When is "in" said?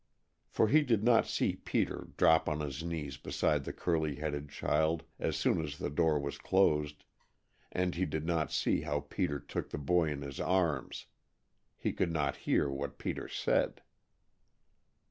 10.09-10.23